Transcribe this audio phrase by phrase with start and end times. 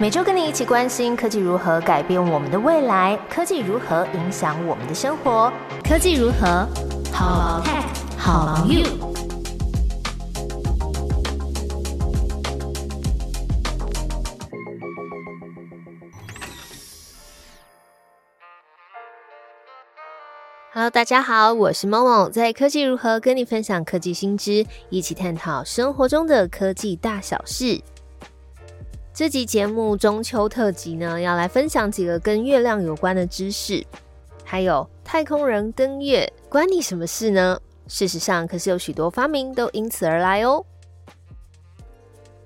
[0.00, 5.52] 每周跟你一起关心科技如何改变我们的未来，科技如何影响我们的生活，
[5.82, 6.64] 科技如何
[7.12, 7.82] 好 tech
[8.16, 8.84] 好 you。
[20.72, 27.80] Hello，大家好，我是梦梦，在科技如何跟你分享科技新知，一起探讨生活中的科技大小事。
[29.18, 33.84] 这集节目中秋特辑呢，要来分享几个跟月亮有关的知识，
[34.44, 37.60] 还有太空人登月关你什么事呢？
[37.88, 40.64] 事实上，可是有许多发明都因此而来哦。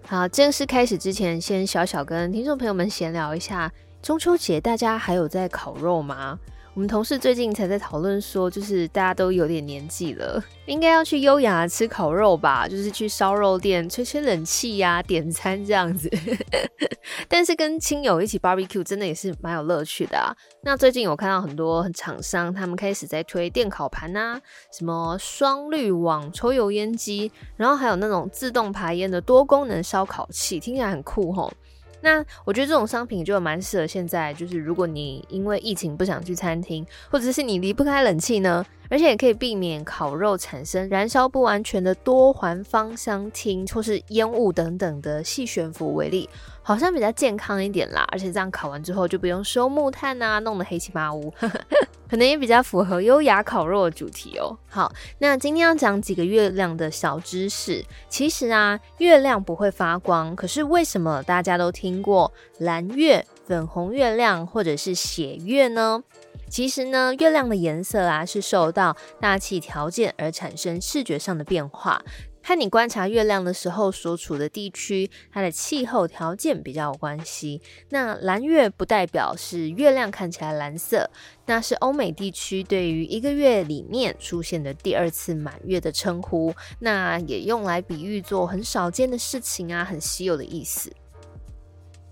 [0.07, 6.39] 好，正式开始之前，先小小跟听众朋友们闲聊一下，中秋节大家还有在烤肉吗？
[6.75, 16.11] 我们同事最近才在讨论说，就是大家都有点年纪了，应该要去优雅吃烤肉吧，就是去烧肉店吹吹冷气呀，点餐这样子。
[17.29, 20.35] 但是跟亲友一起 barbecue 真的也是蛮有乐趣的啊。
[20.63, 24.41] 那最近我看到很多厂商，他们开始在推电烤盘啊，
[24.73, 31.53] 什么双滤网抽油烟机，然后还有那种自动排烟的多功能烧烤器，听起来很酷吼。
[32.03, 46.29] 那我觉得这种商品就蛮适合现在，就是如果你因为疫情不想去餐厅，或者是你离不开冷气呢，而且也可以避免烤肉产生燃烧不完全的多环芳香烃或是烟雾等等的细悬浮为例。
[46.65, 51.33] 好像比较健康一点啦，而且这样烤完之后就不用收木炭啊，弄得黑漆麻乌，
[52.13, 54.55] 可能也比较符合优雅烤肉的主题哦。
[54.69, 57.83] 好，那今天要讲几个月亮的小知识。
[58.11, 66.03] 其实啊，月亮不会发光，可是为什么大家都听过蓝月、粉红月亮或者是血月呢？
[66.51, 72.03] 其实呢，月亮的颜色啊是受到大气条件而产生视觉上的变化。
[72.45, 77.61] 和你观察月亮的时候所处的地区，它的气候条件比较有关系。
[77.91, 81.09] 那蓝月不代表是月亮看起来蓝色，
[81.47, 90.93] 那是欧美地区对于一个月里面出现的第二次满月的称呼，那也用来比喻做很少见的事情啊，很稀有的意思。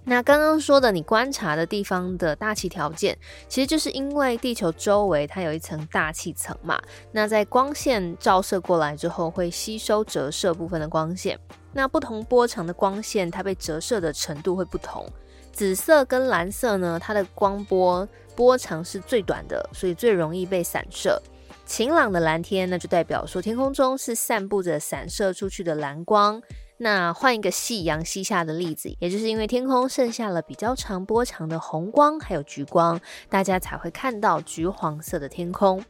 [0.04, 3.16] 那刚刚说的，你观察的地方的大气条件，
[3.48, 6.80] 其实就是因为地球周围它有一层大气层嘛。
[7.12, 11.38] 那在光线照射过来之后，会吸收折射部分的光线。
[11.72, 15.06] 那不同波长的光线，它被折射的程度会不同。
[15.52, 21.20] 紫色跟蓝色呢，它的光波波长是最短的，所以最容易被散射。
[21.66, 26.42] 晴朗的蓝天，那就代表说天空中是散布着散射出去的蓝光。
[26.82, 32.98] 那换一个夕阳西下的例子，也就是因为天空剩下了比较长波长的红光，还有橘光，
[33.28, 35.84] 大家才会看到橘黄色的天空。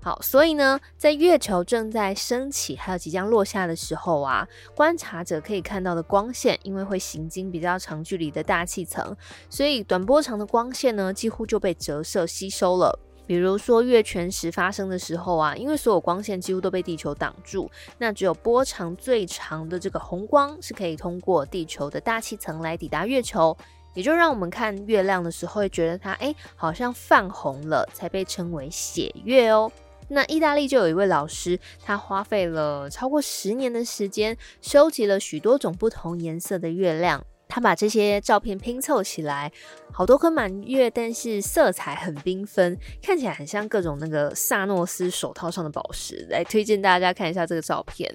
[0.00, 9.14] 好，所以呢，在月球正在升起还有即将落下的时候啊，观察者可以看到的光线，因为会行经比较长距离的大气层，
[9.50, 12.98] 所以短波长的光线呢，几乎就被折射吸收了。
[13.26, 23.56] 比如说月全食发生的时候啊，因为所有光线几乎都被地球挡住，那只有波长最长的这个红光是可以通过地球的大气层来抵达月球，
[23.94, 29.70] 也就让我们看月亮的时候会觉得它哎好像泛红了，才被称为血月哦。
[30.08, 37.24] 那意大利就有一位老师，他花费了超过十年的时间，收集了许多种不同颜色的月亮。
[37.54, 39.52] 他把这些照片拼凑起来，
[39.92, 46.26] 好多颗满月，但是色彩很缤纷，看起来很像各种那个萨诺斯手套上的宝石。
[46.30, 48.10] 来推荐大家看一下这个照片，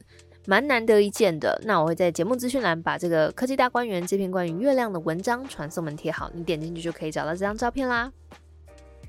[0.47, 1.61] 蛮难得一见的。
[1.65, 8.11] 那我会在节目资讯栏把这个科技大观园这篇关于月亮的文章传送门贴好，你点进去就可以找到这张照片啦。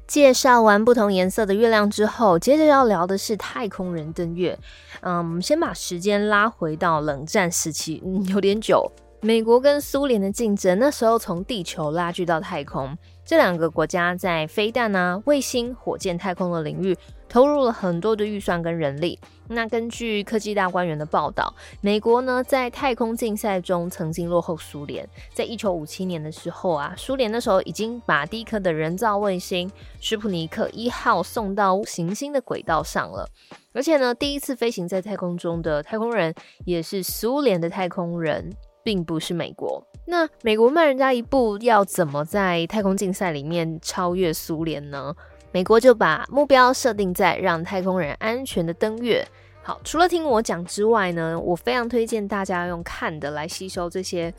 [0.06, 4.59] 介绍完不同颜色的月亮之后，接着要聊的是太空人登月。
[5.00, 8.93] 嗯，先把时间拉回到冷战时期，嗯，有点久。
[9.20, 16.96] 美国跟苏联的竞争，那时候从地球拉锯到太空，这两个国家在飞弹啊、卫星、火箭、太空的领域
[17.28, 19.18] 投入了很多的预算跟人力。
[19.48, 25.08] 那根据科技大观园的报道，美国呢在太空竞赛中曾经落后苏联。
[25.34, 29.68] 在一九五七年的时候啊，苏联那时候已经把第一颗的人造卫星
[30.00, 33.28] 史普尼克一号送到行星的轨道上了，
[33.72, 36.32] 而且呢，第一次飞行在太空中的太空人
[36.64, 38.54] 也是苏联的太空人。
[38.88, 45.14] 并不是美国，那美国慢人家一步，要怎么在太空竞赛里面超越苏联呢？
[45.52, 49.22] 美国就把目标设定在让太空人安全的登月。
[49.62, 54.32] 好，除了听我讲之外呢，我非常推荐大家用看的来吸收这些。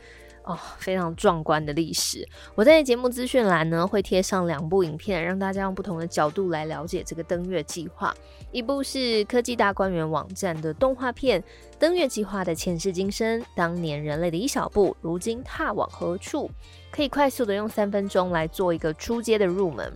[0.49, 2.27] 哦，非常壮观的历史。
[2.55, 8.11] 我在节目资讯栏呢会贴上两部影片，让大家用不同的角度来了解这个登月计划。
[8.51, 11.39] 一部是科技大观园网站的动画片
[11.77, 16.49] 《登月计划的前世今生》，当年人类的一小步，如今踏往何处？
[16.89, 19.93] 可以快速的用三分钟来做一个出街的入门。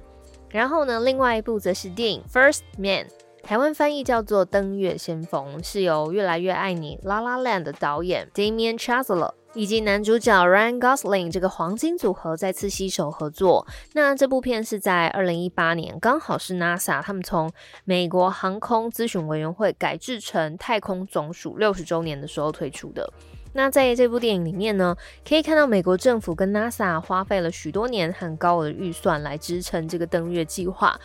[0.52, 3.08] 然后呢，另外一部则是电影《First Man》，
[3.42, 9.32] 台湾翻译叫做《登月先锋》，是由《越来越爱你》La La Land 的导演 Damian Chazelle。
[9.54, 13.68] 以及男主角 Ryan Gosling 这个黄金组合再次携手合作。
[13.94, 17.52] 那这部片是在二零一八年，刚好是 NASA 他们从
[17.86, 23.12] 美国航空咨询委员会改制成太空总署六十周年的时候推出的。
[23.54, 24.96] 那在这部电影里面呢，
[25.28, 31.00] 可以看到美国政府跟 NASA 花费了许多年很高额的预算来支撑这个登月计划。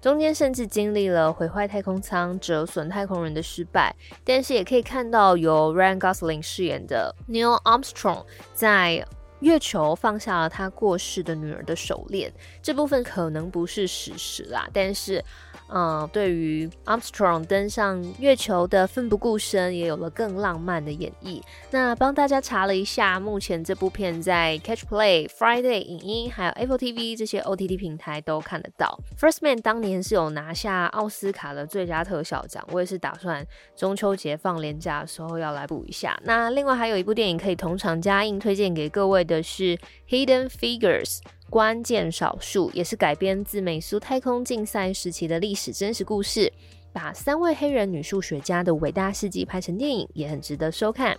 [0.00, 9.06] 中间甚至经历了毁坏太空舱、折损太空人的失败，但是也可以看到由 Ryan Gosling 饰演的 Neil Armstrong 在
[9.40, 12.30] 月球放下了他过世的女儿的手链。
[12.62, 15.24] 这部分可能不是史实啦，但是。
[15.68, 21.42] 嗯，对于 Armstrong 登上月球的奋不顾身，也有了更浪漫的演绎。
[21.70, 29.00] 那帮大家查了一下，目前这部片在 Catch Play、Friday 影音还有 Apple TV 这些 OTT 平台都看得到。
[29.18, 33.44] First Man 当年是有拿下奥斯卡的最佳特效奖，我也是打算
[33.74, 36.16] 中秋节放年假的时候要来补一下。
[36.24, 39.78] 那另外还有一部电影可以同场加映，推荐给各位的是
[40.08, 41.20] Hidden Figures。
[41.54, 46.52] 关键少数也是改编自美苏太空竞赛时期的历史真实故事，
[46.92, 51.16] 把三位黑人女数学家的伟大事迹拍成电影，也很值得收看。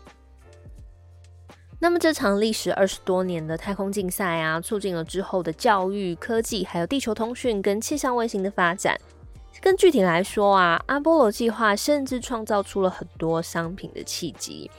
[1.80, 9.00] 那么这场历时二十多年的太空竞赛啊，促进了之后的教育、科技，还有地球通讯跟气象卫星的发展。
[9.62, 14.70] 更具体来说啊，阿波罗计划甚至创造出了很多商品的契机。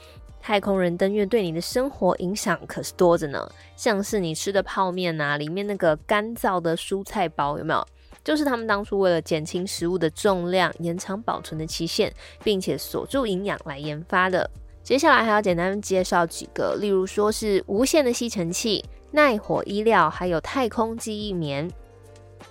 [0.47, 7.85] 太空人登月对你的生活影响可是多着呢，像是你吃的泡面啊，里面那个干燥的蔬菜包有没有？
[8.23, 12.09] 就是他们当初为了减轻食物的重量、延长保存的期限，
[12.45, 14.49] 并且锁住营养来研发的。
[14.81, 21.69] 接下来还要简单介绍几个，例如说是无线的吸尘器、耐火衣料，还有太空记忆棉。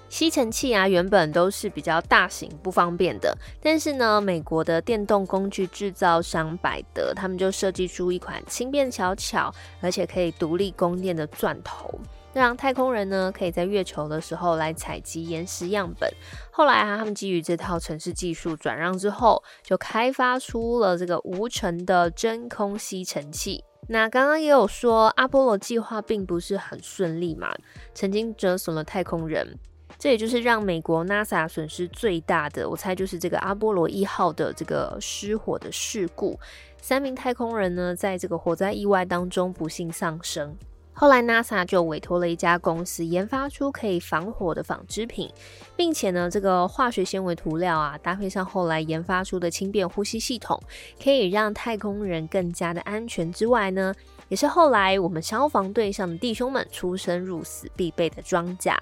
[0.09, 11.99] 吸尘器啊，原本都是比较大型不方便的，但是呢，美国的电动工具制造商百德，他们就设计出一款轻便小巧，而且可以独立供电的钻头，
[12.33, 16.11] 让太空人呢可以在月球的时候来采集岩石样本。
[16.51, 23.65] 后来啊，他们基于这套城市技术转让之后，就开发出了这个无尘的真空吸尘器。
[23.89, 27.55] 那刚刚也有说，阿波罗计划并不是很顺利嘛，
[27.93, 29.59] 曾经折损了太空人。
[29.99, 36.39] 这也就是让美国 NASA 损失最大的，我猜就是这个阿波罗一号的这个失火的事故。
[36.81, 40.57] 三名太空人呢，在这个火灾意外当中不幸丧生。
[40.99, 45.31] 后来 NASA 就委托了一家公司研发出可以防火的纺织品，
[45.77, 50.59] 并且呢，这个化学纤维涂料啊，搭配上后来研发出的轻便呼吸系统，
[51.03, 53.31] 可以让太空人更加的安全。
[53.31, 53.95] 之外呢，
[54.29, 58.79] 也是后来我们消防队上的弟兄们出生入死必备的装甲。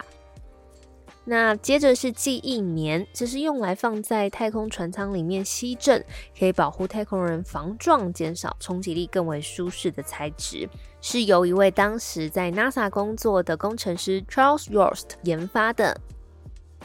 [1.27, 6.05] 那接着是记忆棉，这是用来放在太空船舱里面吸震，
[6.39, 10.69] 可以保护太空人防撞，减少冲击力，更为舒适的材质，
[11.01, 15.99] 是由一位当时在 NASA 工作的工程师 Charles Yost 研发的。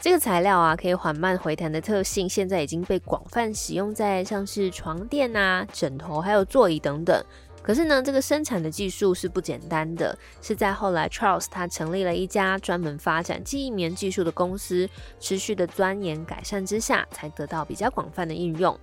[0.00, 7.22] 这个材料啊，可以缓慢回弹的特性，现在已经被广泛使用在像是床垫啊、枕头还有座椅等等。
[7.62, 14.88] 可是呢，这个生产的技术是不简单的，是在后来 Charles 他成立了一家专门发展记忆棉技术的公司，
[15.18, 18.78] 持续的钻研改善之下，才得到比较广泛的应用。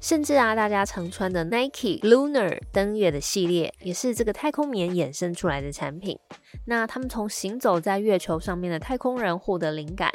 [0.00, 6.18] 甚至啊，大家常穿的 Nike Lunar 登月的系列，也是这个太空棉衍生出来的产品。
[6.64, 10.10] 那他们从行走在月球上面的太空人获得灵感，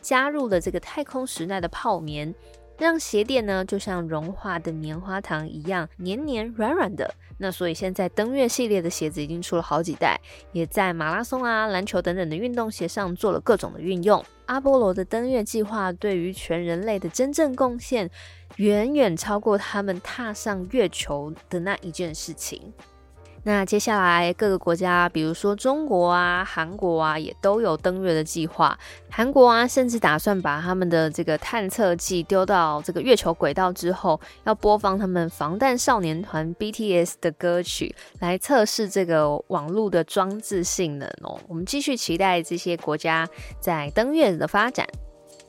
[0.00, 2.34] 加入了这个太空时代的泡棉。
[2.78, 7.14] 让鞋垫呢，就像融化的棉花糖一样黏黏软软的。
[7.38, 10.18] 那所以现在登月系列的鞋子已经出了好几代，
[10.52, 14.24] 也在马拉松啊、篮球等等的运动鞋上做了各种的运用。
[14.46, 18.08] 阿波罗的登月计划对于全人类的真正贡献，
[18.56, 22.72] 远远超过他们踏上月球的那一件事情。
[23.46, 28.76] 那接下来各个国家，比如说中国啊、韩国啊，也都有登月的计划。
[29.08, 41.38] 韩国啊，甚至打算把他们的这个探测器丢到这个月球轨道之后，要播放他们防弹少年团 BTS 的歌曲，来测试这个网络的装置性能哦。
[41.46, 43.28] 我们继续期待这些国家
[43.60, 44.84] 在登月的发展。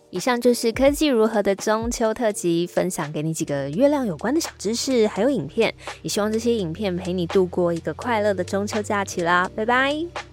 [0.09, 10.26] 以上就是科技如何的中秋特辑，分享给你几个月亮有关的小知识，还有影片，也希望这些影片陪你度过一个快乐的中秋假期啦，拜拜。